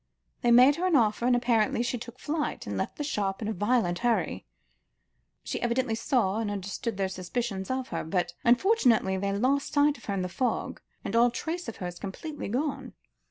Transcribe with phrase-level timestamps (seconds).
[0.41, 3.47] They made her an offer, and apparently she took flight, and left the shop in
[3.47, 4.47] a violent hurry.
[5.43, 10.05] She evidently saw and understood their suspicions of her, but unfortunately they lost sight of
[10.05, 12.93] her in the fog, and all trace of her is completely gone."